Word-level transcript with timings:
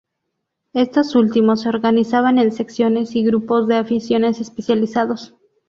Estos 0.73 1.13
últimos 1.13 1.61
se 1.61 1.69
organizaban 1.69 2.39
en 2.39 2.51
secciones 2.51 3.15
y 3.15 3.23
grupos 3.23 3.67
de 3.67 3.75
aficiones 3.75 4.39
especializados. 4.41 5.35